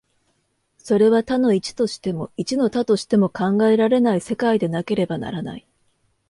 [0.79, 5.67] それは多の一としても、一の多としても考えられない世界でなければならない。